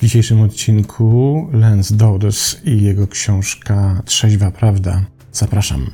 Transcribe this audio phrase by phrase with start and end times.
[0.00, 5.04] W dzisiejszym odcinku Lance Dowdes i jego książka Trzeźwa Prawda.
[5.32, 5.90] Zapraszam.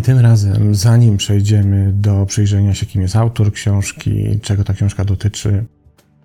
[0.00, 5.04] I tym razem, zanim przejdziemy do przyjrzenia się, kim jest autor książki, czego ta książka
[5.04, 5.64] dotyczy,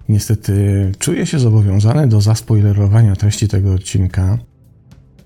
[0.09, 4.37] niestety czuję się zobowiązany do zaspoilerowania treści tego odcinka,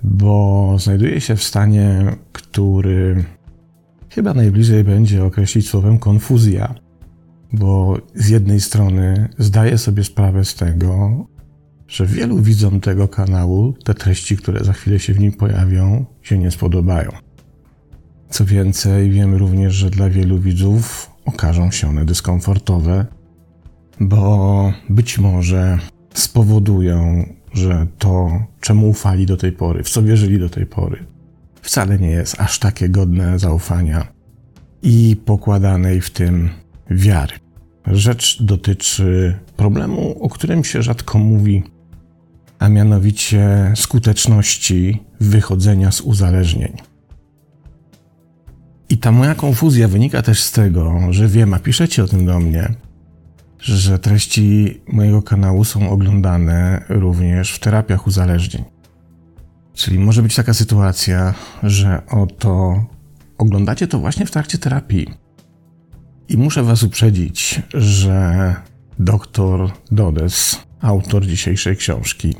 [0.03, 3.23] bo znajduję się w stanie, który
[4.09, 6.75] chyba najbliżej będzie określić słowem konfuzja,
[7.53, 11.25] bo z jednej strony zdaję sobie sprawę z tego,
[11.87, 16.37] że wielu widzom tego kanału te treści, które za chwilę się w nim pojawią, się
[16.37, 17.28] nie spodobają.
[18.29, 23.05] Co więcej, wiem również, że dla wielu widzów okażą się one dyskomfortowe,
[23.99, 25.77] bo być może
[26.13, 31.05] spowodują, że to, czemu ufali do tej pory, w co wierzyli do tej pory,
[31.61, 34.07] wcale nie jest aż takie godne zaufania
[34.81, 36.49] i pokładanej w tym
[36.89, 37.33] wiary.
[37.87, 41.63] Rzecz dotyczy problemu, o którym się rzadko mówi,
[42.59, 46.88] a mianowicie skuteczności wychodzenia z uzależnień.
[48.89, 52.39] I ta moja konfuzja wynika też z tego, że wiem, a piszecie o tym do
[52.39, 52.73] mnie,
[53.59, 58.63] że treści mojego kanału są oglądane również w terapiach uzależnień.
[59.73, 62.85] Czyli może być taka sytuacja, że oto
[63.37, 65.07] oglądacie to właśnie w trakcie terapii.
[66.29, 68.55] I muszę Was uprzedzić, że
[68.99, 72.35] dr Dodes, autor dzisiejszej książki,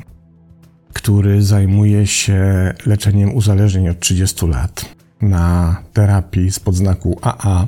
[0.92, 7.66] który zajmuje się leczeniem uzależnień od 30 lat, na terapii z podznaku AA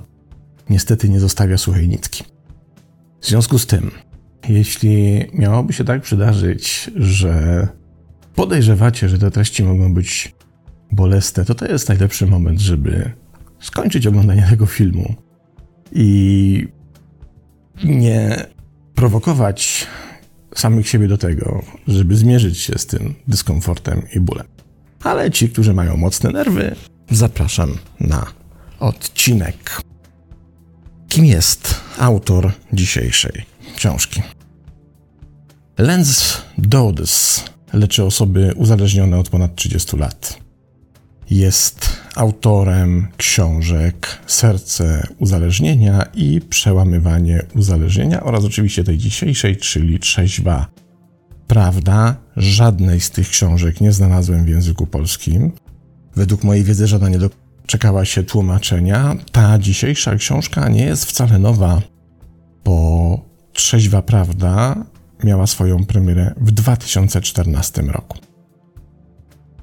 [0.70, 2.24] niestety nie zostawia suchej nitki.
[3.20, 3.90] W związku z tym,
[4.48, 7.68] jeśli miałoby się tak przydarzyć, że
[8.34, 10.34] podejrzewacie, że te treści mogą być
[10.92, 13.12] bolesne, to to jest najlepszy moment, żeby
[13.60, 15.14] skończyć oglądanie tego filmu
[15.92, 16.68] i
[17.84, 18.46] nie
[18.94, 19.86] prowokować
[20.54, 24.46] samych siebie do tego, żeby zmierzyć się z tym dyskomfortem i bólem.
[25.04, 26.76] Ale ci, którzy mają mocne nerwy,
[27.16, 28.26] zapraszam na
[28.80, 29.80] odcinek.
[31.08, 33.42] Kim jest autor dzisiejszej
[33.76, 34.22] książki?
[35.78, 40.38] Lenz Dodds leczy osoby uzależnione od ponad 30 lat.
[41.30, 50.66] Jest autorem książek Serce uzależnienia i Przełamywanie uzależnienia oraz oczywiście tej dzisiejszej, czyli Trzeźwa
[51.46, 52.16] Prawda.
[52.36, 55.52] Żadnej z tych książek nie znalazłem w języku polskim.
[56.16, 59.16] Według mojej wiedzy żadna nie doczekała się tłumaczenia.
[59.32, 61.82] Ta dzisiejsza książka nie jest wcale nowa,
[62.64, 63.18] bo
[63.52, 64.84] Trzeźwa Prawda
[65.24, 68.18] miała swoją premierę w 2014 roku.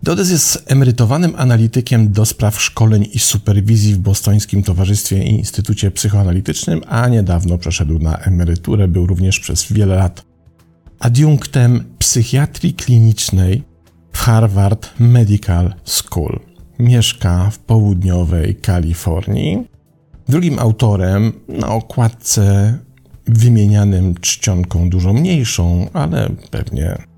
[0.04, 6.82] Dodes jest emerytowanym analitykiem do spraw szkoleń i superwizji w Bostońskim Towarzystwie i Instytucie Psychoanalitycznym,
[6.88, 8.88] a niedawno przeszedł na emeryturę.
[8.88, 10.26] Był również przez wiele lat
[11.00, 13.64] adiunktem psychiatrii klinicznej
[14.12, 16.40] w Harvard Medical School.
[16.80, 19.68] Mieszka w południowej Kalifornii.
[20.28, 22.78] Drugim autorem na okładce
[23.26, 27.10] wymienianym czcionką dużo mniejszą, ale pewnie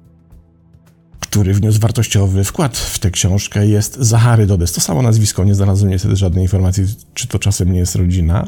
[1.31, 4.73] który wniósł wartościowy wkład w tę książkę, jest Zachary Dodes.
[4.73, 8.47] To samo nazwisko, nie znalazłem niestety żadnej informacji, czy to czasem nie jest rodzina.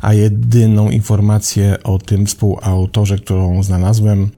[0.00, 4.30] A jedyną informację o tym współautorze, którą znalazłem,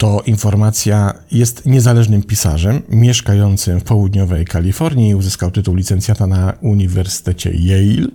[0.00, 5.14] to informacja jest niezależnym pisarzem mieszkającym w południowej Kalifornii.
[5.14, 8.08] Uzyskał tytuł licencjata na Uniwersytecie Yale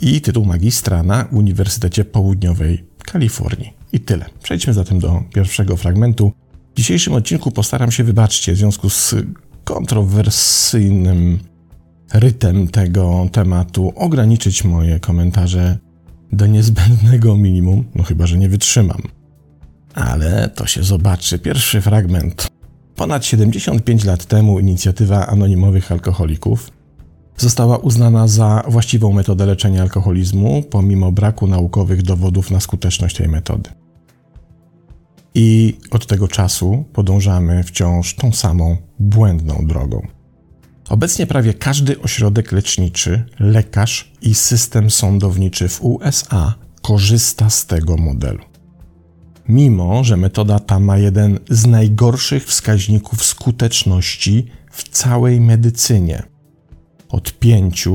[0.00, 3.72] i tytuł magistra na Uniwersytecie Południowej Kalifornii.
[3.92, 4.24] I tyle.
[4.42, 6.32] Przejdźmy zatem do pierwszego fragmentu.
[6.74, 9.14] W dzisiejszym odcinku postaram się, wybaczcie, w związku z
[9.64, 11.38] kontrowersyjnym
[12.12, 15.78] rytem tego tematu, ograniczyć moje komentarze
[16.32, 19.02] do niezbędnego minimum, no chyba, że nie wytrzymam.
[19.94, 21.38] Ale to się zobaczy.
[21.38, 22.48] Pierwszy fragment.
[22.96, 26.70] Ponad 75 lat temu inicjatywa anonimowych alkoholików
[27.36, 33.70] została uznana za właściwą metodę leczenia alkoholizmu, pomimo braku naukowych dowodów na skuteczność tej metody.
[35.34, 40.06] I od tego czasu podążamy wciąż tą samą błędną drogą.
[40.88, 48.49] Obecnie prawie każdy ośrodek leczniczy, lekarz i system sądowniczy w USA korzysta z tego modelu
[49.50, 56.22] mimo że metoda ta ma jeden z najgorszych wskaźników skuteczności w całej medycynie
[57.08, 57.88] od 5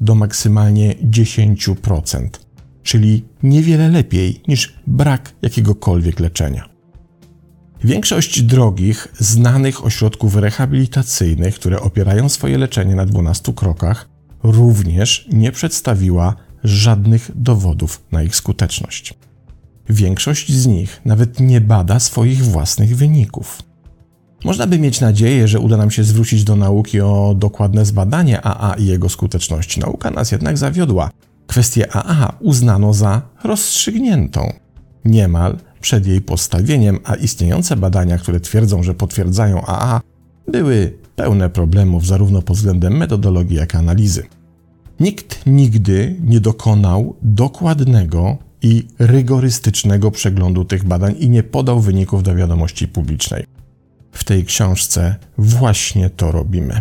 [0.00, 2.28] do maksymalnie 10%.
[2.82, 6.68] czyli niewiele lepiej niż brak jakiegokolwiek leczenia.
[7.84, 14.08] Większość drogich, znanych ośrodków rehabilitacyjnych, które opierają swoje leczenie na 12 krokach,
[14.42, 19.14] również nie przedstawiła żadnych dowodów na ich skuteczność.
[19.88, 23.62] Większość z nich nawet nie bada swoich własnych wyników.
[24.44, 28.74] Można by mieć nadzieję, że uda nam się zwrócić do nauki o dokładne zbadanie AA
[28.74, 29.80] i jego skuteczności.
[29.80, 31.10] Nauka nas jednak zawiodła.
[31.46, 34.52] Kwestię AA uznano za rozstrzygniętą.
[35.04, 40.00] Niemal przed jej postawieniem, a istniejące badania, które twierdzą, że potwierdzają AA,
[40.48, 44.26] były pełne problemów zarówno pod względem metodologii, jak i analizy.
[45.00, 52.34] Nikt nigdy nie dokonał dokładnego i rygorystycznego przeglądu tych badań i nie podał wyników do
[52.34, 53.44] wiadomości publicznej.
[54.12, 56.80] W tej książce właśnie to robimy.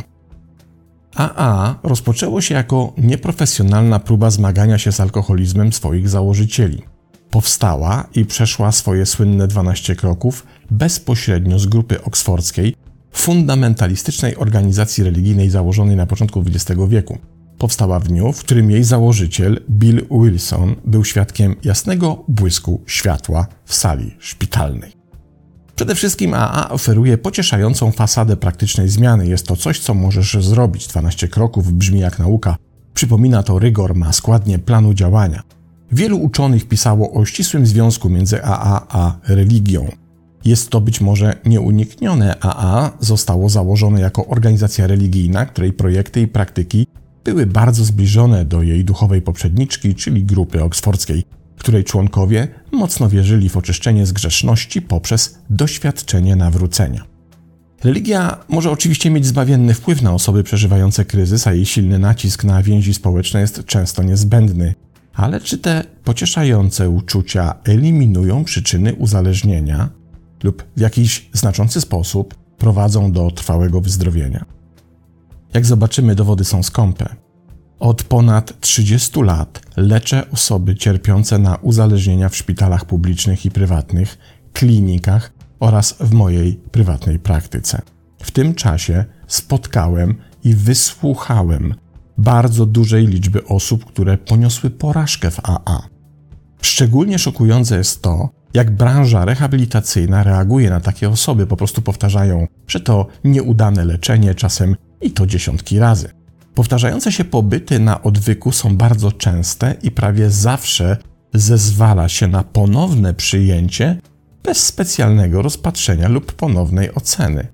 [1.15, 6.81] AA rozpoczęło się jako nieprofesjonalna próba zmagania się z alkoholizmem swoich założycieli.
[7.29, 12.75] Powstała i przeszła swoje słynne 12 kroków bezpośrednio z grupy oksfordzkiej,
[13.11, 17.17] fundamentalistycznej organizacji religijnej założonej na początku XX wieku.
[17.59, 23.75] Powstała w dniu, w którym jej założyciel, Bill Wilson, był świadkiem jasnego błysku światła w
[23.75, 24.91] sali szpitalnej.
[25.75, 29.27] Przede wszystkim AA oferuje pocieszającą fasadę praktycznej zmiany.
[29.27, 30.87] Jest to coś, co możesz zrobić.
[30.87, 32.55] 12 kroków brzmi jak nauka.
[32.93, 35.43] Przypomina to rygor, ma składnie planu działania.
[35.91, 39.91] Wielu uczonych pisało o ścisłym związku między AA a religią.
[40.45, 42.35] Jest to być może nieuniknione.
[42.39, 46.87] AA zostało założone jako organizacja religijna, której projekty i praktyki
[47.23, 51.23] były bardzo zbliżone do jej duchowej poprzedniczki, czyli grupy oksfordzkiej
[51.59, 57.03] której członkowie mocno wierzyli w oczyszczenie z grzeszności poprzez doświadczenie nawrócenia.
[57.83, 62.63] Religia może oczywiście mieć zbawienny wpływ na osoby przeżywające kryzys, a jej silny nacisk na
[62.63, 64.75] więzi społeczne jest często niezbędny.
[65.13, 69.89] Ale czy te pocieszające uczucia eliminują przyczyny uzależnienia
[70.43, 74.58] lub w jakiś znaczący sposób prowadzą do trwałego wyzdrowienia?
[75.53, 77.15] Jak zobaczymy, dowody są skąpe.
[77.79, 84.17] Od ponad 30 lat leczę osoby cierpiące na uzależnienia w szpitalach publicznych i prywatnych,
[84.53, 87.81] klinikach oraz w mojej prywatnej praktyce.
[88.23, 91.75] W tym czasie spotkałem i wysłuchałem
[92.17, 95.81] bardzo dużej liczby osób, które poniosły porażkę w AA.
[96.61, 102.79] Szczególnie szokujące jest to, jak branża rehabilitacyjna reaguje na takie osoby, po prostu powtarzają, że
[102.79, 106.09] to nieudane leczenie, czasem i to dziesiątki razy.
[106.55, 110.97] Powtarzające się pobyty na odwyku są bardzo częste i prawie zawsze
[111.33, 113.99] zezwala się na ponowne przyjęcie
[114.43, 117.47] bez specjalnego rozpatrzenia lub ponownej oceny.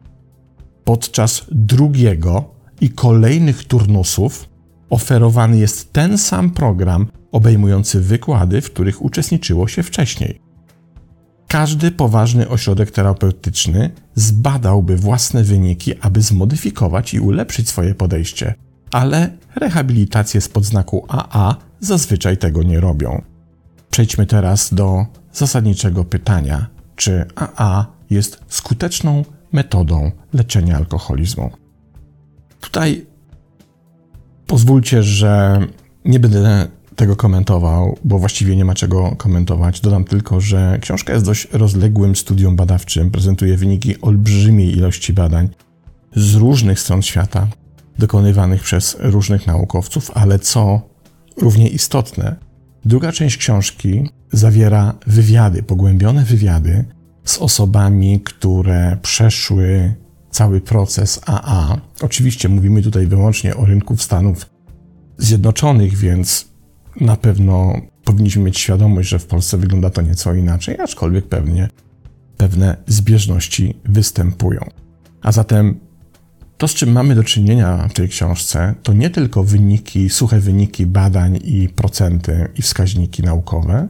[0.84, 4.50] Podczas drugiego i kolejnych turnusów
[4.90, 10.45] oferowany jest ten sam program obejmujący wykłady, w których uczestniczyło się wcześniej.
[11.48, 18.54] Każdy poważny ośrodek terapeutyczny zbadałby własne wyniki, aby zmodyfikować i ulepszyć swoje podejście
[18.96, 23.22] ale rehabilitacje z podznaku AA zazwyczaj tego nie robią.
[23.90, 31.52] Przejdźmy teraz do zasadniczego pytania: czy AA jest skuteczną metodą leczenia alkoholizmu?
[32.62, 33.06] Tutaj
[34.48, 35.60] pozwólcie, że
[36.06, 39.82] nie będę tego komentował, bo właściwie nie ma czego komentować.
[39.82, 45.50] Dodam tylko, że książka jest dość rozległym studium badawczym, prezentuje wyniki olbrzymiej ilości badań
[46.16, 47.48] z różnych stron świata,
[48.00, 50.82] dokonywanych przez różnych naukowców, ale co
[51.38, 52.36] równie istotne,
[52.86, 56.86] druga część książki zawiera wywiady, pogłębione wywiady
[57.24, 59.96] z osobami, które przeszły
[60.32, 61.78] cały proces AA.
[62.02, 64.50] Oczywiście mówimy tutaj wyłącznie o rynku Stanów
[65.18, 66.55] Zjednoczonych, więc
[67.02, 71.70] na pewno powinniśmy mieć świadomość, że w Polsce wygląda to nieco inaczej, aczkolwiek pewnie
[72.38, 74.62] pewne zbieżności występują.
[75.22, 75.80] A zatem
[76.58, 80.86] to, z czym mamy do czynienia w tej książce, to nie tylko wyniki, suche wyniki
[80.86, 83.88] badań i procenty i wskaźniki naukowe,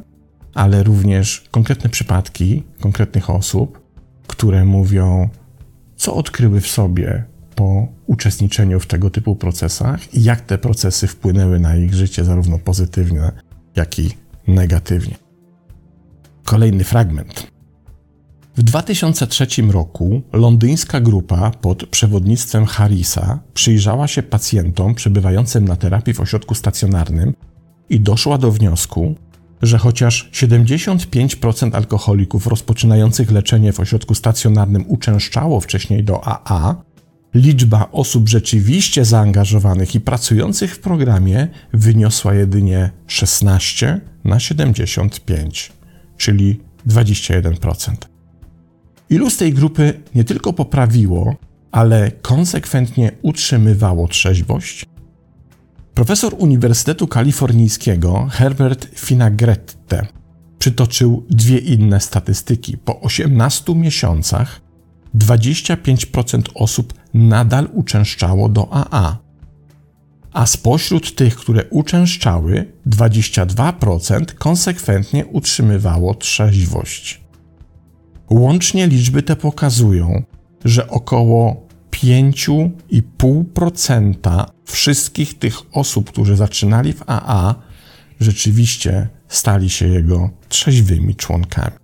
[0.53, 3.81] ale również konkretne przypadki konkretnych osób,
[4.27, 5.29] które mówią,
[5.95, 11.59] co odkryły w sobie po uczestniczeniu w tego typu procesach i jak te procesy wpłynęły
[11.59, 13.31] na ich życie, zarówno pozytywnie,
[13.75, 14.09] jak i
[14.47, 15.15] negatywnie.
[16.43, 17.55] Kolejny fragment.
[18.57, 26.19] W 2003 roku londyńska grupa pod przewodnictwem Harrisa przyjrzała się pacjentom przebywającym na terapii w
[26.19, 27.33] ośrodku stacjonarnym
[27.89, 29.15] i doszła do wniosku,
[29.61, 36.75] że chociaż 75% alkoholików rozpoczynających leczenie w ośrodku stacjonarnym uczęszczało wcześniej do AA,
[37.35, 45.71] liczba osób rzeczywiście zaangażowanych i pracujących w programie wyniosła jedynie 16 na 75,
[46.17, 47.95] czyli 21%.
[49.09, 51.35] Ilu z tej grupy nie tylko poprawiło,
[51.71, 54.85] ale konsekwentnie utrzymywało trzeźwość?
[55.93, 60.07] Profesor Uniwersytetu Kalifornijskiego Herbert Finagrette
[60.59, 62.77] przytoczył dwie inne statystyki.
[62.77, 64.64] Po 18 miesiącach
[65.17, 69.17] 25% osób nadal uczęszczało do AA,
[70.33, 77.21] a spośród tych, które uczęszczały, 22% konsekwentnie utrzymywało trzeźwość.
[78.29, 80.23] Łącznie liczby te pokazują,
[80.65, 87.55] że około 5,5% wszystkich tych osób, którzy zaczynali w AA,
[88.19, 91.75] rzeczywiście stali się jego trzeźwymi członkami.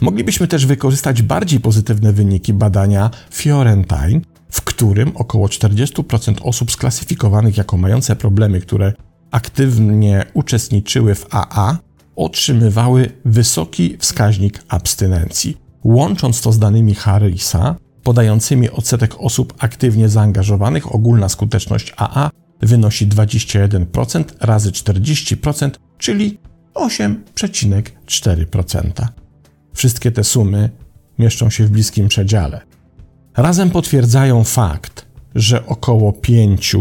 [0.00, 4.20] Moglibyśmy też wykorzystać bardziej pozytywne wyniki badania Fiorentine,
[4.50, 8.92] w którym około 40% osób sklasyfikowanych jako mające problemy, które
[9.30, 11.78] aktywnie uczestniczyły w AA,
[12.18, 15.56] otrzymywały wysoki wskaźnik abstynencji.
[15.84, 24.24] Łącząc to z danymi Harrisa, podającymi odsetek osób aktywnie zaangażowanych, ogólna skuteczność AA wynosi 21%
[24.40, 26.38] razy 40%, czyli
[26.74, 29.06] 8,4%.
[29.74, 30.70] Wszystkie te sumy
[31.18, 32.60] mieszczą się w bliskim przedziale.
[33.36, 36.76] Razem potwierdzają fakt, że około 5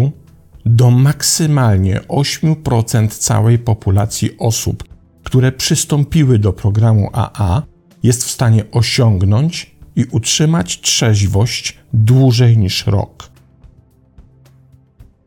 [0.66, 4.97] do maksymalnie 8% całej populacji osób,
[5.28, 7.64] które przystąpiły do programu AA,
[8.04, 13.30] jest w stanie osiągnąć i utrzymać trzeźwość dłużej niż rok.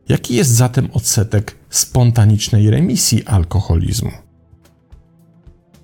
[0.09, 4.11] Jaki jest zatem odsetek spontanicznej remisji alkoholizmu?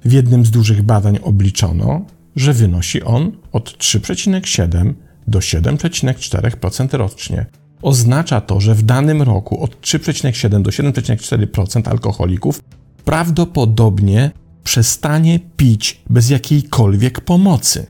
[0.06, 2.06] W jednym z dużych badań obliczono,
[2.36, 4.94] że wynosi on od 3,7
[5.28, 7.46] do 7,4% rocznie.
[7.82, 12.62] Oznacza to, że w danym roku od 3,7 do 7,4% alkoholików
[13.08, 14.32] prawdopodobnie
[14.64, 17.86] przestanie pić bez jakiejkolwiek pomocy.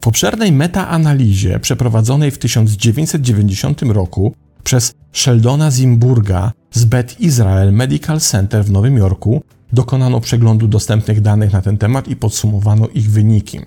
[0.00, 8.64] W obszernej metaanalizie przeprowadzonej w 1990 roku przez Sheldona Zimburga z Beth Israel Medical Center
[8.64, 13.60] w Nowym Jorku dokonano przeglądu dostępnych danych na ten temat i podsumowano ich wyniki.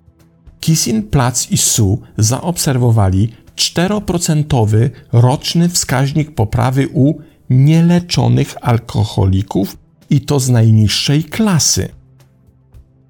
[0.59, 7.13] Kisin, Platz i Su zaobserwowali 4% roczny wskaźnik poprawy u
[7.49, 9.77] nieleczonych alkoholików
[10.09, 11.89] i to z najniższej klasy.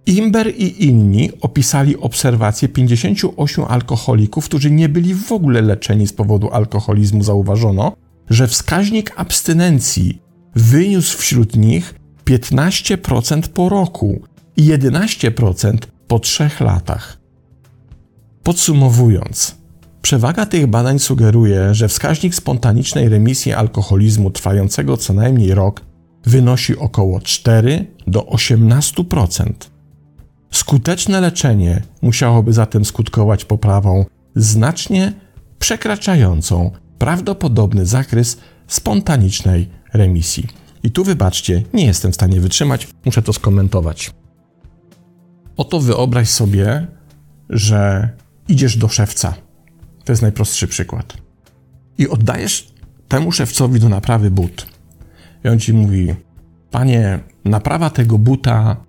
[0.06, 6.52] Imber i inni opisali obserwację 58 alkoholików, którzy nie byli w ogóle leczeni z powodu
[6.52, 7.24] alkoholizmu.
[7.24, 7.96] Zauważono,
[8.30, 10.22] że wskaźnik abstynencji
[10.56, 14.22] wyniósł wśród nich 15% po roku
[14.58, 15.78] i 11%
[16.08, 17.18] po trzech latach.
[18.44, 19.58] Podsumowując,
[20.06, 25.82] przewaga tych badań sugeruje, że wskaźnik spontanicznej remisji alkoholizmu trwającego co najmniej rok
[26.26, 29.54] wynosi około 4 do 18%.
[30.52, 35.14] Skuteczne leczenie musiałoby zatem skutkować poprawą znacznie
[35.60, 40.48] przekraczającą prawdopodobny zakres spontanicznej remisji.
[40.84, 44.12] I tu wybaczcie, nie jestem w stanie wytrzymać, muszę to skomentować.
[45.58, 46.88] Oto wyobraź sobie,
[47.50, 48.10] że
[48.48, 49.45] idziesz do szewca.
[50.06, 51.18] To jest najprostszy przykład.
[51.98, 52.74] I oddajesz
[53.08, 54.68] temu szewcowi do naprawy but.
[55.46, 56.16] I on ci mówi:
[56.72, 58.86] Panie, naprawa tego buta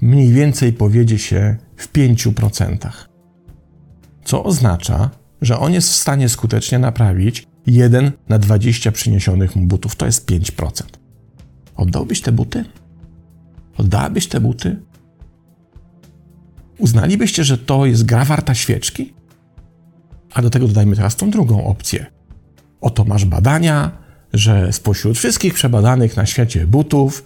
[0.00, 2.88] mniej więcej powiedzie się w 5%.
[4.24, 5.10] Co oznacza,
[5.42, 9.96] że on jest w stanie skutecznie naprawić 1 na 20 przyniesionych mu butów.
[9.96, 10.82] To jest 5%.
[11.76, 12.64] Oddałbyś te buty?
[13.76, 14.82] Oddałabyś te buty?
[16.78, 19.14] Uznalibyście, że to jest gra warta świeczki?
[20.34, 22.06] A do tego dodajmy teraz tą drugą opcję.
[22.80, 23.90] Oto masz badania,
[24.32, 27.24] że spośród wszystkich przebadanych na świecie butów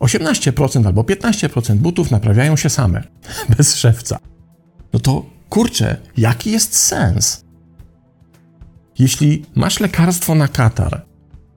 [0.00, 3.02] 18% albo 15% butów naprawiają się same,
[3.56, 4.18] bez szewca.
[4.92, 7.44] No to kurczę, jaki jest sens?
[8.98, 11.02] Jeśli masz lekarstwo na katar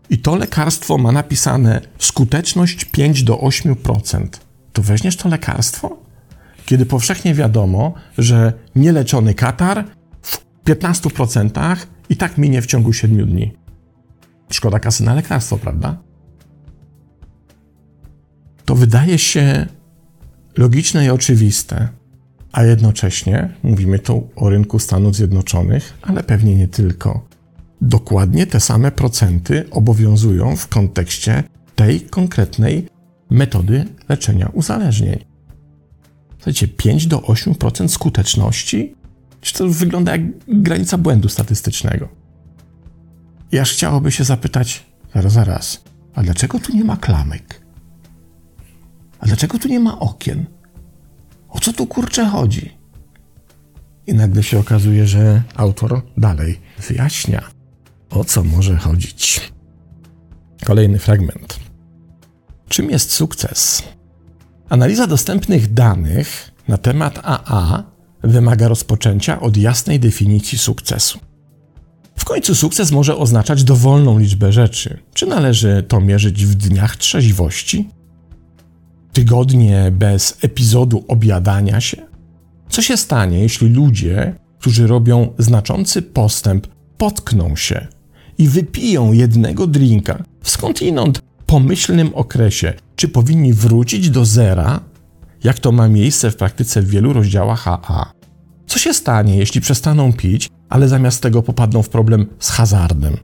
[0.10, 4.28] i to lekarstwo ma napisane skuteczność 5 do 8%,
[4.74, 5.98] to weźmiesz to lekarstwo?
[6.66, 9.86] Kiedy powszechnie wiadomo, że nieleczony katar
[10.66, 11.78] 15%
[12.10, 13.54] i tak minie w ciągu 7 dni.
[14.50, 15.98] Szkoda kasy na lekarstwo, prawda?
[18.66, 19.66] To wydaje się
[20.58, 21.90] logiczne i oczywiste,
[22.52, 27.28] a jednocześnie mówimy tu o rynku Stanów Zjednoczonych, ale pewnie nie tylko.
[27.82, 31.44] Dokładnie te same procenty obowiązują w kontekście
[31.76, 32.88] tej konkretnej
[33.30, 35.26] metody leczenia uzależnień.
[36.36, 38.96] Słuchajcie, 5 do 8% skuteczności?
[39.44, 42.10] Czy to wygląda jak granica błędu statystycznego?
[43.52, 44.86] I aż chciałoby się zapytać,
[45.16, 45.84] zaraz, zaraz,
[46.16, 47.62] a dlaczego tu nie ma klamek?
[49.20, 50.46] A dlaczego tu nie ma okien?
[51.50, 52.78] O co tu kurczę chodzi?
[54.08, 57.42] I nagle się okazuje, że autor dalej wyjaśnia,
[58.10, 59.52] o co może chodzić.
[60.66, 61.60] Kolejny fragment.
[62.70, 63.84] Czym jest sukces?
[64.70, 67.93] Analiza dostępnych danych na temat AA
[68.24, 71.20] wymaga rozpoczęcia od jasnej definicji sukcesu.
[72.16, 75.00] W końcu sukces może oznaczać dowolną liczbę rzeczy.
[75.14, 77.90] Czy należy to mierzyć w dniach trzeźwości?
[79.14, 81.98] Tygodnie bez epizodu objadania się?
[82.70, 87.88] Co się stanie, jeśli ludzie, którzy robią znaczący postęp, potkną się
[88.38, 92.74] i wypiją jednego drinka w skądinąd pomyślnym okresie?
[92.96, 94.80] Czy powinni wrócić do zera,
[95.44, 98.12] jak to ma miejsce w praktyce w wielu rozdziałach AA?
[98.68, 103.18] Co się stanie, jeśli przestaną pić, ale zamiast tego popadną w problem z hazardem?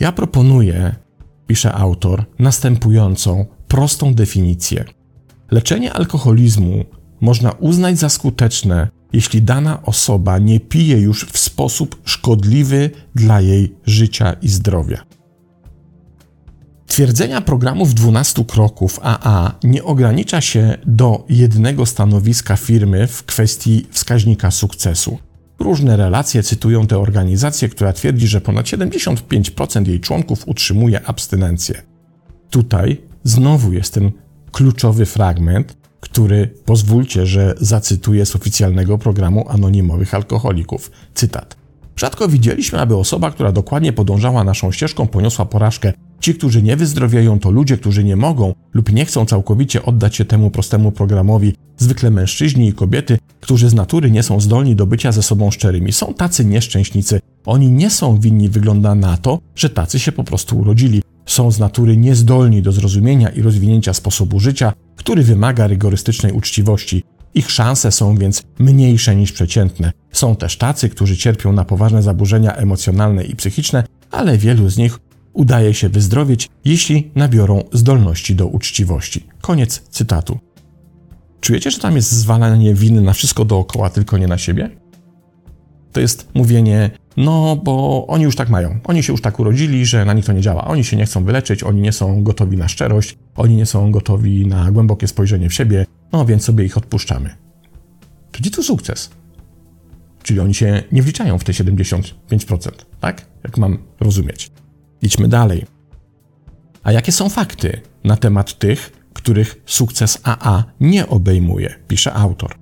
[0.00, 0.94] Ja proponuję,
[1.46, 4.84] pisze autor, następującą prostą definicję.
[5.50, 6.84] Leczenie alkoholizmu
[7.20, 13.74] można uznać za skuteczne, jeśli dana osoba nie pije już w sposób szkodliwy dla jej
[13.86, 15.02] życia i zdrowia.
[16.90, 24.50] Twierdzenia programów 12 kroków AA nie ogranicza się do jednego stanowiska firmy w kwestii wskaźnika
[24.50, 25.18] sukcesu.
[25.58, 31.82] Różne relacje cytują tę organizację, która twierdzi, że ponad 75% jej członków utrzymuje abstynencję.
[32.50, 34.10] Tutaj znowu jest ten
[34.52, 40.90] kluczowy fragment, który pozwólcie, że zacytuję z oficjalnego programu anonimowych alkoholików.
[41.14, 41.56] Cytat.
[41.96, 45.92] Rzadko widzieliśmy, aby osoba, która dokładnie podążała naszą ścieżką, poniosła porażkę.
[46.20, 50.24] Ci, którzy nie wyzdrowieją, to ludzie, którzy nie mogą lub nie chcą całkowicie oddać się
[50.24, 55.12] temu prostemu programowi, zwykle mężczyźni i kobiety, którzy z natury nie są zdolni do bycia
[55.12, 55.92] ze sobą szczerymi.
[55.92, 57.20] Są tacy nieszczęśnicy.
[57.46, 61.02] Oni nie są winni, wygląda na to, że tacy się po prostu urodzili.
[61.26, 67.02] Są z natury niezdolni do zrozumienia i rozwinięcia sposobu życia, który wymaga rygorystycznej uczciwości.
[67.34, 69.92] Ich szanse są więc mniejsze niż przeciętne.
[70.12, 74.98] Są też tacy, którzy cierpią na poważne zaburzenia emocjonalne i psychiczne, ale wielu z nich
[75.32, 79.26] udaje się wyzdrowieć, jeśli nabiorą zdolności do uczciwości.
[79.40, 80.38] Koniec cytatu.
[81.40, 84.70] Czujecie, że tam jest zwalanie winy na wszystko dookoła, tylko nie na siebie?
[85.92, 88.78] To jest mówienie, no bo oni już tak mają.
[88.84, 90.64] Oni się już tak urodzili, że na nich to nie działa.
[90.64, 94.46] Oni się nie chcą wyleczyć, oni nie są gotowi na szczerość, oni nie są gotowi
[94.46, 97.34] na głębokie spojrzenie w siebie, no więc sobie ich odpuszczamy.
[98.32, 99.10] Gdzie tu sukces?
[100.22, 103.26] Czyli oni się nie wliczają w te 75%, tak?
[103.44, 104.50] Jak mam rozumieć.
[105.02, 105.66] Idźmy dalej.
[106.82, 112.54] A jakie są fakty na temat tych, których sukces AA nie obejmuje, pisze autor.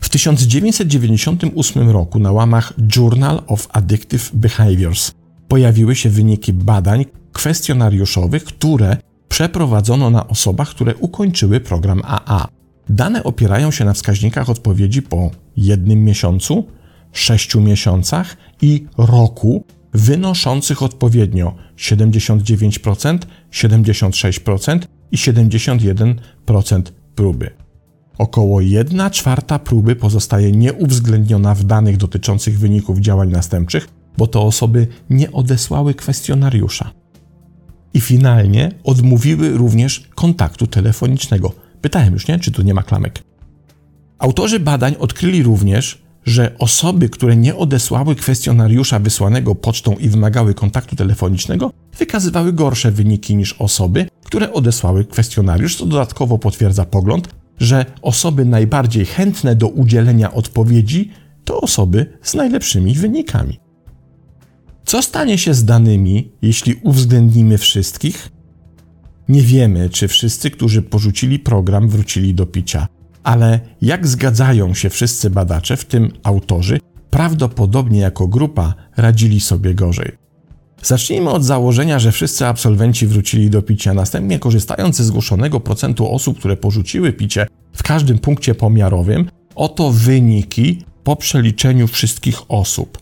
[0.00, 5.12] W 1998 roku na łamach Journal of Addictive Behaviors
[5.48, 8.96] pojawiły się wyniki badań kwestionariuszowych, które
[9.28, 12.48] przeprowadzono na osobach, które ukończyły program AA.
[12.88, 16.66] Dane opierają się na wskaźnikach odpowiedzi po jednym miesiącu,
[17.12, 19.64] sześciu miesiącach i roku,
[19.96, 23.18] wynoszących odpowiednio 79%,
[23.52, 24.80] 76%
[25.12, 26.82] i 71%
[27.14, 27.50] próby.
[28.18, 34.86] Około 1 czwarta próby pozostaje nieuwzględniona w danych dotyczących wyników działań następczych, bo to osoby
[35.10, 36.90] nie odesłały kwestionariusza.
[37.94, 41.52] I finalnie odmówiły również kontaktu telefonicznego.
[41.80, 42.38] Pytałem już, nie?
[42.38, 43.22] Czy tu nie ma klamek.
[44.18, 50.96] Autorzy badań odkryli również, że osoby, które nie odesłały kwestionariusza wysłanego pocztą i wymagały kontaktu
[50.96, 58.44] telefonicznego, wykazywały gorsze wyniki niż osoby, które odesłały kwestionariusz, co dodatkowo potwierdza pogląd, że osoby
[58.44, 61.10] najbardziej chętne do udzielenia odpowiedzi
[61.44, 63.60] to osoby z najlepszymi wynikami.
[64.84, 68.28] Co stanie się z danymi, jeśli uwzględnimy wszystkich?
[69.28, 72.88] Nie wiemy, czy wszyscy, którzy porzucili program, wrócili do picia,
[73.26, 80.12] ale jak zgadzają się wszyscy badacze, w tym autorzy, prawdopodobnie jako grupa radzili sobie gorzej.
[80.82, 86.38] Zacznijmy od założenia, że wszyscy absolwenci wrócili do picia, następnie korzystając ze zgłoszonego procentu osób,
[86.38, 92.98] które porzuciły picie w każdym punkcie pomiarowym, oto wyniki po przeliczeniu wszystkich osób.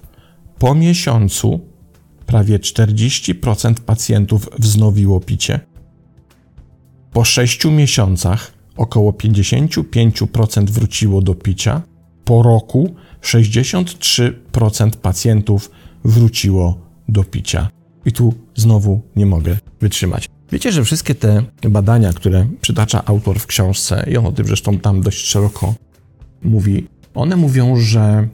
[0.59, 1.61] Po miesiącu
[2.27, 5.61] prawie 40% pacjentów wznowiło picie.
[7.13, 11.83] Po 6 miesiącach około 55% wróciło do picia.
[12.25, 15.71] Po roku 63% pacjentów
[16.05, 17.69] wróciło do picia.
[18.05, 20.29] I tu znowu nie mogę wytrzymać.
[20.53, 24.79] Wiecie, że wszystkie te badania, które przytacza autor w książce, i on o tym zresztą
[24.79, 25.75] tam dość szeroko
[26.43, 28.29] mówi, one mówią, że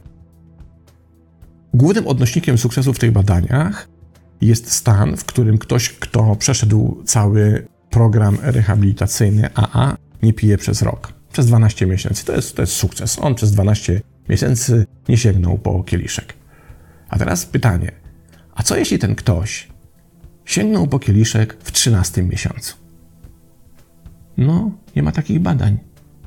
[1.74, 3.88] głównym odnośnikiem sukcesu w tych badaniach
[4.40, 11.12] jest stan, w którym ktoś, kto przeszedł cały program rehabilitacyjny AA, nie pije przez rok,
[11.32, 12.24] przez 12 miesięcy.
[12.24, 13.18] To jest, to jest sukces.
[13.18, 16.34] On przez 12 miesięcy nie sięgnął po kieliszek.
[17.08, 17.92] A teraz pytanie:
[18.54, 19.68] a co jeśli ten ktoś
[20.44, 22.74] sięgnął po kieliszek w 13 miesiącu?
[24.36, 25.78] No, nie ma takich badań,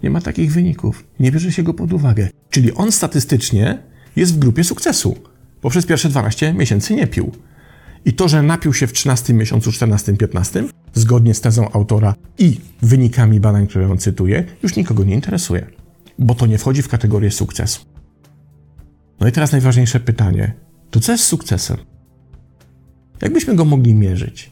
[0.04, 2.30] nie ma takich wyników, nie bierze się go pod uwagę.
[2.50, 3.78] Czyli on statystycznie
[4.16, 5.18] jest w grupie sukcesu,
[5.62, 7.32] bo przez pierwsze 12 miesięcy nie pił.
[8.06, 10.64] I to, że napił się w 13 miesiącu, 14, 15,
[10.94, 15.68] zgodnie z tezą autora i wynikami badań, które on cytuje, już nikogo nie interesuje,
[16.20, 17.82] bo to nie wchodzi w kategorię sukcesu.
[19.20, 20.54] No i teraz najważniejsze pytanie:
[20.92, 21.78] to co jest sukcesem?
[23.22, 24.50] Jakbyśmy go mogli mierzyć?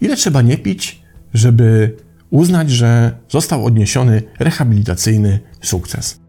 [0.00, 1.02] Ile trzeba nie pić,
[1.34, 1.96] żeby
[2.30, 6.20] uznać, że został odniesiony rehabilitacyjny sukces?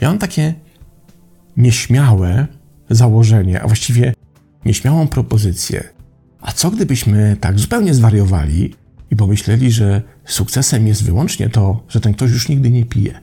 [0.00, 0.54] Ja mam takie
[1.56, 2.46] nieśmiałe
[2.90, 4.14] założenie, a właściwie
[4.64, 5.88] nieśmiałą propozycję.
[6.40, 8.74] A co gdybyśmy tak zupełnie zwariowali
[9.10, 13.20] i pomyśleli, że sukcesem jest wyłącznie to, że ten ktoś już nigdy nie pije?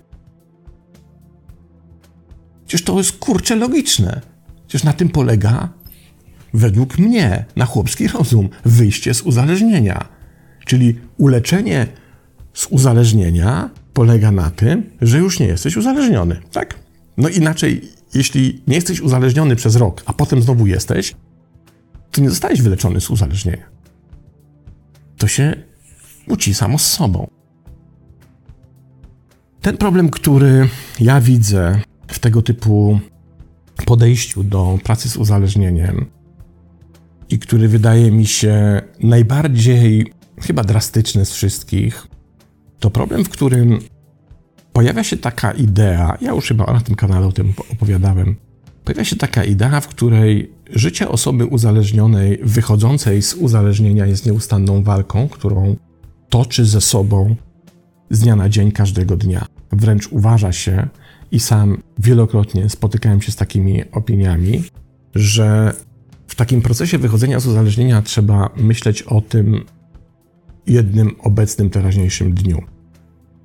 [2.65, 4.21] Przecież to jest kurcze logiczne.
[4.67, 5.69] Przecież na tym polega,
[6.53, 10.07] według mnie, na chłopski rozum, wyjście z uzależnienia.
[10.65, 11.87] Czyli uleczenie
[12.53, 16.75] z uzależnienia polega na tym, że już nie jesteś uzależniony, tak?
[17.17, 17.81] No inaczej,
[18.13, 21.15] jeśli nie jesteś uzależniony przez rok, a potem znowu jesteś,
[22.17, 23.69] to nie zostałeś wyleczony z uzależnienia.
[25.17, 25.53] To się
[26.27, 27.27] uci samo z sobą.
[29.61, 32.99] Ten problem, który ja widzę w tego typu
[33.85, 36.05] podejściu do pracy z uzależnieniem
[37.29, 42.07] i który wydaje mi się najbardziej chyba drastyczny z wszystkich,
[42.79, 43.79] to problem, w którym
[44.73, 48.35] pojawia się taka idea, ja już chyba na tym kanale o tym opowiadałem,
[48.87, 55.29] pojawia się taka idea, w której życie osoby uzależnionej, wychodzącej z uzależnienia jest nieustanną walką,
[55.29, 55.75] którą
[56.29, 57.35] toczy ze sobą
[58.09, 59.45] z dnia na dzień każdego dnia.
[59.71, 60.87] Wręcz uważa się,
[61.31, 64.63] i sam wielokrotnie spotykałem się z takimi opiniami,
[65.15, 65.73] że
[66.27, 69.65] w takim procesie wychodzenia z uzależnienia trzeba myśleć o tym
[70.67, 72.63] jednym obecnym, teraźniejszym dniu.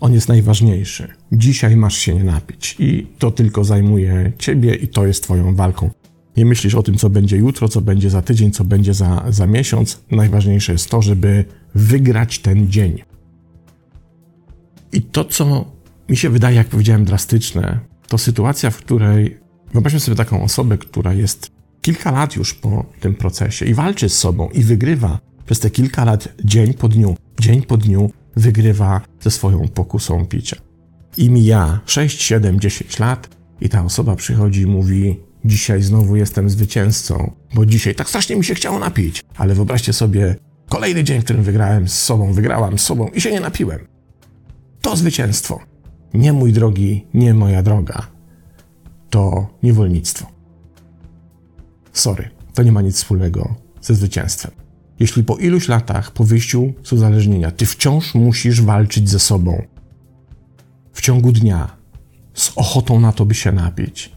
[0.02, 1.08] On jest najważniejszy.
[1.32, 5.90] Dzisiaj masz się nie napić i to tylko zajmuje ciebie i to jest twoją walką.
[6.36, 9.46] Nie myślisz o tym, co będzie jutro, co będzie za tydzień, co będzie za, za
[9.46, 10.02] miesiąc.
[10.10, 13.02] Najważniejsze jest to, żeby wygrać ten dzień.
[14.92, 15.72] I to, co
[16.08, 19.38] mi się wydaje, jak powiedziałem, drastyczne, to sytuacja, w której
[19.72, 21.50] wyobraźmy sobie taką osobę, która jest
[21.82, 26.04] kilka lat już po tym procesie i walczy z sobą i wygrywa przez te kilka
[26.04, 30.56] lat, dzień po dniu, dzień po dniu, wygrywa ze swoją pokusą picia.
[31.16, 33.28] I mija 6, 7, 10 lat,
[33.60, 38.44] i ta osoba przychodzi i mówi: Dzisiaj znowu jestem zwycięzcą, bo dzisiaj tak strasznie mi
[38.44, 39.24] się chciało napić.
[39.36, 40.36] Ale wyobraźcie sobie
[40.68, 43.86] kolejny dzień, w którym wygrałem z sobą, wygrałam z sobą i się nie napiłem.
[44.80, 45.60] To zwycięstwo.
[46.14, 48.06] Nie mój drogi, nie moja droga.
[49.10, 50.26] To niewolnictwo.
[51.92, 54.61] Sorry, to nie ma nic wspólnego ze zwycięstwem.
[55.02, 59.62] Jeśli po iluś latach, po wyjściu z uzależnienia, ty wciąż musisz walczyć ze sobą
[60.92, 61.76] w ciągu dnia
[62.34, 64.12] z ochotą na to, by się napić,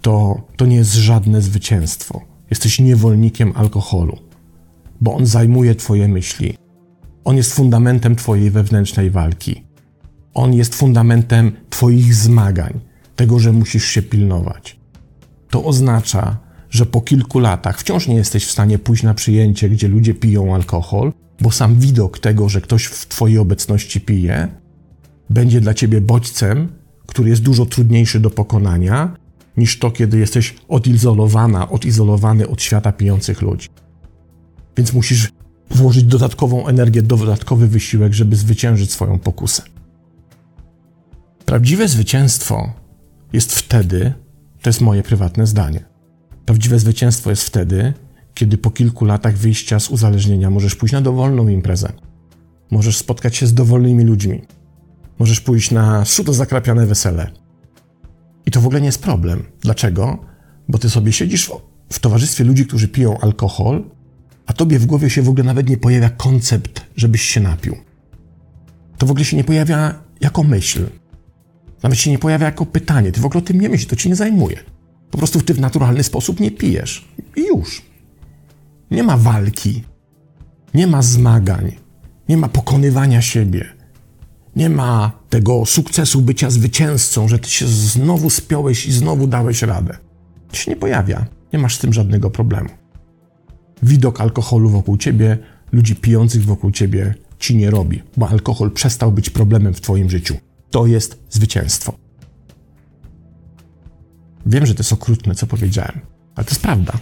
[0.00, 2.20] to, to nie jest żadne zwycięstwo.
[2.50, 4.18] Jesteś niewolnikiem alkoholu,
[5.00, 6.56] bo on zajmuje Twoje myśli.
[7.24, 9.64] On jest fundamentem Twojej wewnętrznej walki.
[10.34, 12.80] On jest fundamentem Twoich zmagań,
[13.16, 14.80] tego, że musisz się pilnować.
[15.50, 16.36] To oznacza,
[16.72, 20.54] że po kilku latach wciąż nie jesteś w stanie pójść na przyjęcie, gdzie ludzie piją
[20.54, 24.48] alkohol, bo sam widok tego, że ktoś w Twojej obecności pije,
[25.30, 26.68] będzie dla Ciebie bodźcem,
[27.06, 29.16] który jest dużo trudniejszy do pokonania
[29.56, 33.68] niż to, kiedy jesteś odizolowana, odizolowany od świata pijących ludzi.
[34.76, 35.32] Więc musisz
[35.70, 39.62] włożyć dodatkową energię, dodatkowy wysiłek, żeby zwyciężyć swoją pokusę.
[41.46, 42.72] Prawdziwe zwycięstwo
[43.32, 44.12] jest wtedy,
[44.62, 45.91] to jest moje prywatne zdanie.
[46.52, 47.92] Prawdziwe zwycięstwo jest wtedy,
[48.34, 51.92] kiedy po kilku latach wyjścia z uzależnienia możesz pójść na dowolną imprezę.
[52.70, 54.42] Możesz spotkać się z dowolnymi ludźmi.
[55.18, 57.30] Możesz pójść na suto zakrapiane wesele.
[58.46, 59.42] I to w ogóle nie jest problem.
[59.60, 60.18] Dlaczego?
[60.68, 61.52] Bo ty sobie siedzisz w,
[61.92, 63.84] w towarzystwie ludzi, którzy piją alkohol,
[64.46, 67.76] a tobie w głowie się w ogóle nawet nie pojawia koncept, żebyś się napił
[68.98, 70.86] To w ogóle się nie pojawia jako myśl.
[71.82, 73.12] Nawet się nie pojawia jako pytanie.
[73.12, 74.71] Ty w ogóle o tym nie myślisz, to ci nie zajmuje.
[75.12, 77.08] Po prostu ty w naturalny sposób nie pijesz.
[77.36, 77.82] I już.
[78.90, 79.82] Nie ma walki.
[80.74, 81.72] Nie ma zmagań.
[82.28, 83.64] Nie ma pokonywania siebie.
[84.56, 89.98] Nie ma tego sukcesu bycia zwycięzcą, że ty się znowu spiąłeś i znowu dałeś radę.
[90.50, 91.26] To się nie pojawia.
[91.52, 92.68] Nie masz z tym żadnego problemu.
[93.82, 95.38] Widok alkoholu wokół ciebie,
[95.72, 100.36] ludzi pijących wokół ciebie ci nie robi, bo alkohol przestał być problemem w twoim życiu.
[100.70, 102.01] To jest zwycięstwo.
[104.46, 106.00] Wiem, że to jest okrutne, co powiedziałem,
[106.34, 106.92] ale to jest prawda.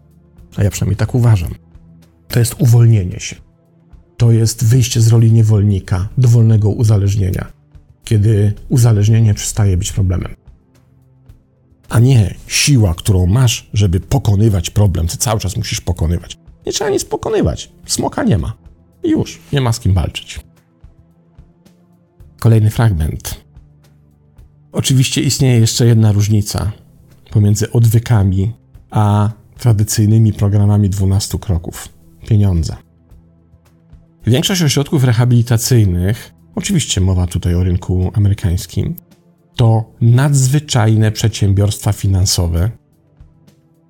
[0.56, 1.54] A ja przynajmniej tak uważam.
[2.28, 3.36] To jest uwolnienie się.
[4.16, 7.52] To jest wyjście z roli niewolnika do wolnego uzależnienia,
[8.04, 10.34] kiedy uzależnienie przestaje być problemem.
[11.88, 15.06] A nie siła, którą masz, żeby pokonywać problem.
[15.06, 16.38] Ty cały czas musisz pokonywać.
[16.66, 17.70] Nie trzeba nic pokonywać.
[17.86, 18.52] Smoka nie ma.
[19.04, 20.40] Już, nie ma z kim walczyć.
[22.38, 23.44] Kolejny fragment.
[24.72, 26.72] Oczywiście istnieje jeszcze jedna różnica
[27.30, 28.52] pomiędzy odwykami
[28.90, 31.88] a tradycyjnymi programami 12 kroków
[32.28, 32.76] pieniądze.
[34.26, 38.94] Większość ośrodków rehabilitacyjnych, oczywiście mowa tutaj o rynku amerykańskim,
[39.56, 42.70] to nadzwyczajne przedsiębiorstwa finansowe,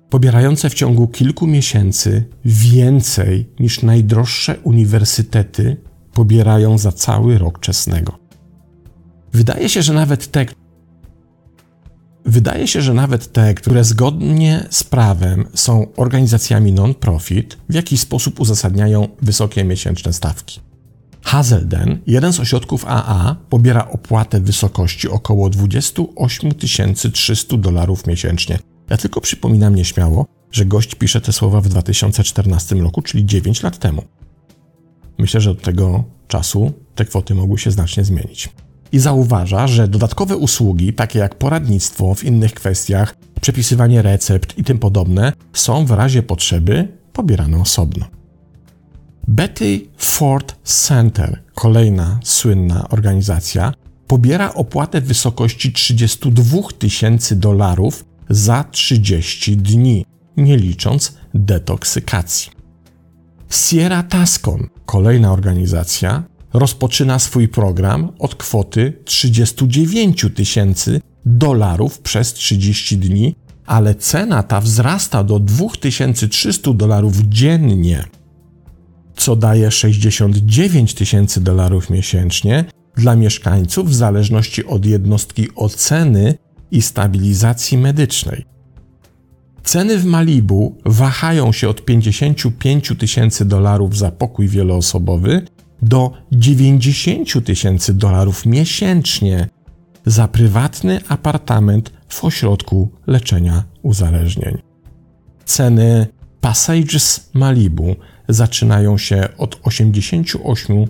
[0.09, 5.77] pobierające w ciągu kilku miesięcy więcej niż najdroższe uniwersytety
[6.13, 8.17] pobierają za cały rok czesnego.
[9.33, 10.45] Wydaje się, że nawet te,
[12.25, 18.39] Wydaje się, że nawet te, które zgodnie z prawem są organizacjami non-profit, w jakiś sposób
[18.39, 20.59] uzasadniają wysokie miesięczne stawki.
[21.21, 26.51] Hazelden, jeden z ośrodków AA, pobiera opłatę w wysokości około 28
[27.13, 28.59] 300 dolarów miesięcznie.
[28.89, 33.77] Ja tylko przypominam nieśmiało, że gość pisze te słowa w 2014 roku, czyli 9 lat
[33.79, 34.03] temu.
[35.17, 38.49] Myślę, że od tego czasu te kwoty mogły się znacznie zmienić
[38.91, 44.77] i zauważa, że dodatkowe usługi, takie jak poradnictwo w innych kwestiach, przepisywanie recept i tym
[44.77, 48.05] podobne, są w razie potrzeby pobierane osobno.
[49.27, 53.73] Betty Ford Center, kolejna słynna organizacja,
[54.07, 60.05] pobiera opłatę w wysokości 32 tysięcy dolarów za 30 dni,
[60.37, 62.51] nie licząc detoksykacji.
[63.49, 66.23] Sierra Tascon, kolejna organizacja,
[66.53, 73.35] rozpoczyna swój program od kwoty 39 tysięcy dolarów przez 30 dni,
[73.65, 78.03] ale cena ta wzrasta do 2300 dolarów dziennie,
[79.15, 86.37] co daje 69 tysięcy dolarów miesięcznie dla mieszkańców w zależności od jednostki oceny
[86.71, 88.45] i stabilizacji medycznej.
[89.63, 95.45] Ceny w Malibu wahają się od 55 tysięcy dolarów za pokój wieloosobowy
[95.81, 99.49] do 90 tysięcy dolarów miesięcznie
[100.05, 104.57] za prywatny apartament w ośrodku leczenia uzależnień.
[105.45, 106.07] Ceny
[106.41, 107.95] Passages Malibu
[108.29, 110.85] zaczynają się od 88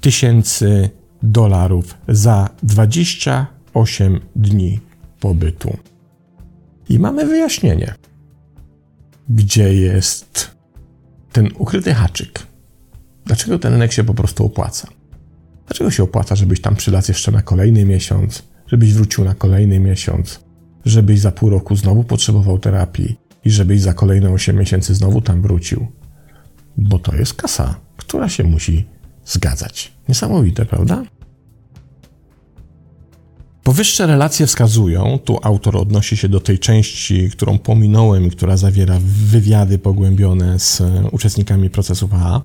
[0.00, 0.90] tysięcy
[1.22, 4.80] dolarów za 28 dni
[5.20, 5.76] pobytu.
[6.88, 7.94] I mamy wyjaśnienie,
[9.28, 10.56] gdzie jest
[11.32, 12.46] ten ukryty haczyk
[13.26, 14.88] Dlaczego ten rynek się po prostu opłaca?
[15.66, 20.40] Dlaczego się opłaca, żebyś tam przylazł jeszcze na kolejny miesiąc, żebyś wrócił na kolejny miesiąc,
[20.84, 25.42] żebyś za pół roku znowu potrzebował terapii i żebyś za kolejne 8 miesięcy znowu tam
[25.42, 25.86] wrócił?
[26.76, 28.86] Bo to jest kasa, która się musi
[29.24, 29.92] zgadzać.
[30.08, 31.02] Niesamowite, prawda?
[33.62, 39.78] Powyższe relacje wskazują, tu autor odnosi się do tej części, którą pominąłem, która zawiera wywiady
[39.78, 42.42] pogłębione z uczestnikami procesów AA,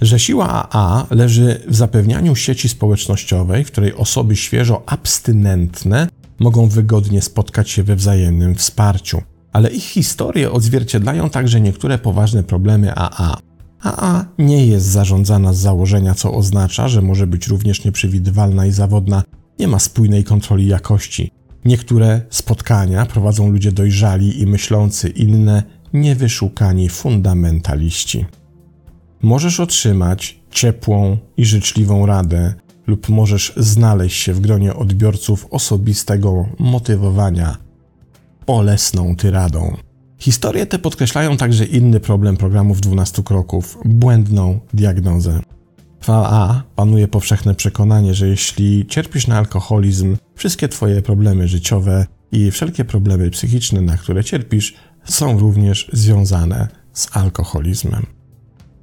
[0.00, 6.08] że siła AA leży w zapewnianiu sieci społecznościowej, w której osoby świeżo abstynentne
[6.38, 9.22] mogą wygodnie spotkać się we wzajemnym wsparciu.
[9.52, 13.36] Ale ich historie odzwierciedlają także niektóre poważne problemy AA.
[13.82, 19.22] AA nie jest zarządzana z założenia, co oznacza, że może być również nieprzewidywalna i zawodna,
[19.58, 21.30] nie ma spójnej kontroli jakości.
[21.64, 28.26] Niektóre spotkania prowadzą ludzie dojrzali i myślący, inne niewyszukani fundamentaliści
[29.22, 32.54] możesz otrzymać ciepłą i życzliwą radę,
[32.86, 37.56] lub możesz znaleźć się w gronie odbiorców osobistego motywowania
[38.46, 39.76] bolesną tyradą.
[40.18, 45.40] Historie te podkreślają także inny problem programów 12 kroków błędną diagnozę.
[46.00, 52.50] W AA panuje powszechne przekonanie, że jeśli cierpisz na alkoholizm, wszystkie Twoje problemy życiowe i
[52.50, 58.17] wszelkie problemy psychiczne, na które cierpisz, są również związane z alkoholizmem.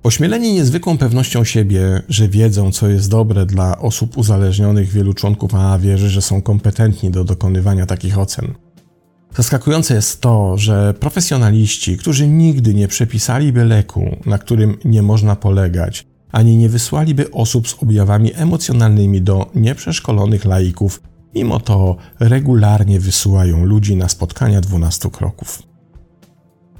[0.05, 5.79] Ośmieleni niezwykłą pewnością siebie, że wiedzą, co jest dobre dla osób uzależnionych, wielu członków AA
[5.79, 8.53] wierzy, że są kompetentni do dokonywania takich ocen.
[9.35, 16.05] Zaskakujące jest to, że profesjonaliści, którzy nigdy nie przepisaliby leku, na którym nie można polegać,
[16.31, 21.01] ani nie wysłaliby osób z objawami emocjonalnymi do nieprzeszkolonych laików,
[21.35, 25.74] mimo to regularnie wysyłają ludzi na spotkania 12 kroków.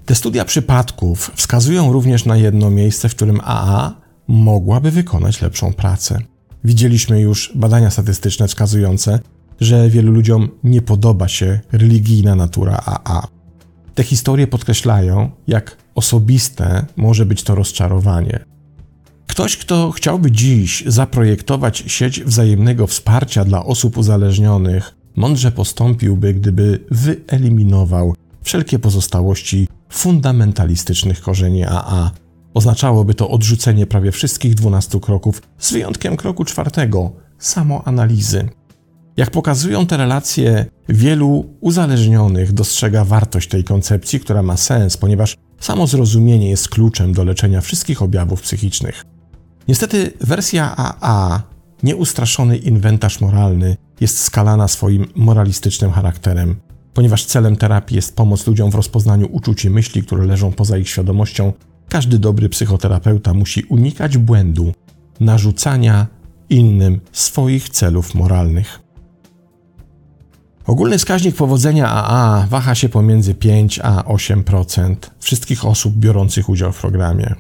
[0.06, 6.20] Te studia przypadków wskazują również na jedno miejsce, w którym AA mogłaby wykonać lepszą pracę.
[6.64, 9.20] Widzieliśmy już badania statystyczne wskazujące,
[9.60, 13.28] że wielu ludziom nie podoba się religijna natura AA.
[13.96, 18.46] Te historie podkreślają, jak osobiste może być to rozczarowanie.
[19.28, 28.16] Ktoś, kto chciałby dziś zaprojektować sieć wzajemnego wsparcia dla osób uzależnionych, mądrze postąpiłby, gdyby wyeliminował
[28.44, 32.12] wszelkie pozostałości fundamentalistycznych korzeni AA.
[32.54, 38.50] Oznaczałoby to odrzucenie prawie wszystkich dwunastu kroków, z wyjątkiem kroku czwartego samoanalizy.
[39.18, 45.88] Jak pokazują te relacje, wielu uzależnionych dostrzega wartość tej koncepcji, która ma sens, ponieważ samo
[45.88, 49.06] zrozumienie jest kluczem do leczenia wszystkich objawów psychicznych.
[49.68, 51.42] Niestety wersja AA,
[51.84, 56.56] nieustraszony inwentarz moralny, jest skalana swoim moralistycznym charakterem.
[56.96, 60.90] Ponieważ celem terapii jest pomoc ludziom w rozpoznaniu uczuć i myśli, które leżą poza ich
[60.90, 61.54] świadomością,
[61.90, 64.74] każdy dobry psychoterapeuta musi unikać błędu
[65.20, 66.08] narzucania
[66.50, 68.80] innym swoich celów moralnych.
[70.68, 76.82] Ogólny wskaźnik powodzenia AA waha się pomiędzy 5 a 8% wszystkich osób biorących udział w
[76.82, 77.36] programie.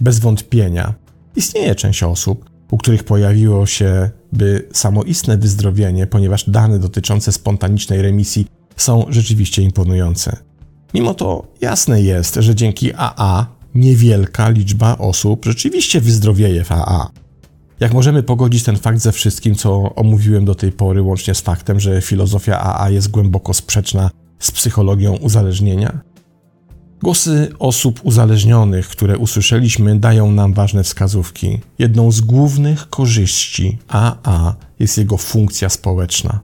[0.00, 0.94] Bez wątpienia
[1.36, 8.46] istnieje część osób, u których pojawiło się by samoistne wyzdrowienie, ponieważ dane dotyczące spontanicznej remisji
[8.76, 10.36] są rzeczywiście imponujące.
[10.94, 17.10] Mimo to jasne jest, że dzięki AA niewielka liczba osób rzeczywiście wyzdrowieje w AA.
[17.80, 21.80] Jak możemy pogodzić ten fakt ze wszystkim, co omówiłem do tej pory, łącznie z faktem,
[21.80, 26.00] że filozofia AA jest głęboko sprzeczna z psychologią uzależnienia?
[27.02, 31.60] Głosy osób uzależnionych, które usłyszeliśmy, dają nam ważne wskazówki.
[31.78, 36.40] Jedną z głównych korzyści AA jest jego funkcja społeczna.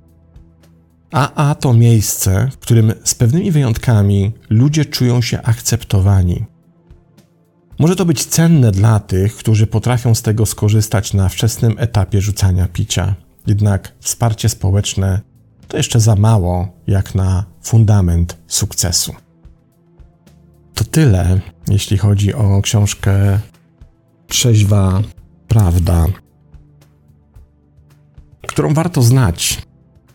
[1.12, 6.44] AA to miejsce, w którym z pewnymi wyjątkami ludzie czują się akceptowani.
[7.79, 12.68] Może to być cenne dla tych, którzy potrafią z tego skorzystać na wczesnym etapie rzucania
[12.68, 13.14] picia.
[13.46, 15.20] Jednak wsparcie społeczne
[15.68, 19.14] to jeszcze za mało jak na fundament sukcesu.
[20.75, 23.38] To tyle, jeśli chodzi o książkę
[24.29, 25.03] Trzeźwa
[25.48, 26.07] Prawda,
[28.46, 29.62] którą warto znać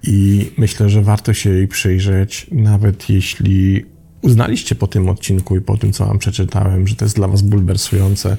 [0.03, 3.85] i myślę, że warto się jej przyjrzeć, nawet jeśli
[4.21, 7.41] uznaliście po tym odcinku i po tym, co wam przeczytałem, że to jest dla was
[7.41, 8.37] bulwersujące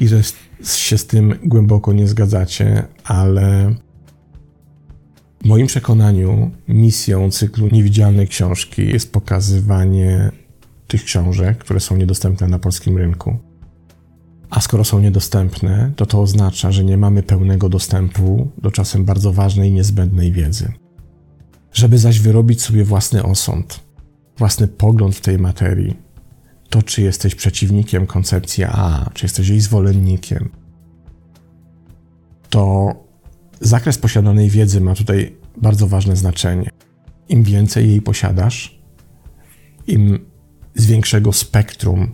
[0.00, 0.22] i że
[0.64, 3.74] się z tym głęboko nie zgadzacie, ale
[5.42, 10.30] w moim przekonaniu misją cyklu Niewidzialnej Książki jest pokazywanie
[10.86, 13.38] tych książek, które są niedostępne na polskim rynku.
[14.50, 19.32] A skoro są niedostępne, to to oznacza, że nie mamy pełnego dostępu do czasem bardzo
[19.32, 20.72] ważnej i niezbędnej wiedzy.
[21.72, 23.80] Żeby zaś wyrobić sobie własny osąd,
[24.38, 25.96] własny pogląd w tej materii,
[26.68, 30.48] to czy jesteś przeciwnikiem koncepcji A, czy jesteś jej zwolennikiem,
[32.50, 32.94] to
[33.60, 36.70] zakres posiadanej wiedzy ma tutaj bardzo ważne znaczenie.
[37.28, 38.78] Im więcej jej posiadasz,
[39.86, 40.18] im
[40.74, 42.12] z większego spektrum,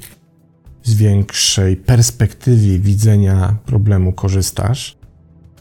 [0.82, 4.97] z większej perspektywy widzenia problemu korzystasz,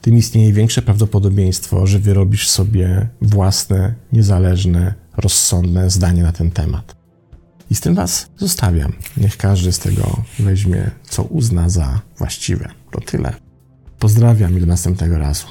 [0.07, 6.95] tym istnieje większe prawdopodobieństwo, że wyrobisz sobie własne, niezależne, rozsądne zdanie na ten temat.
[7.71, 8.93] I z tym Was zostawiam.
[9.17, 12.69] Niech każdy z tego weźmie, co uzna za właściwe.
[12.91, 13.33] To tyle.
[13.99, 15.47] Pozdrawiam i do następnego razu.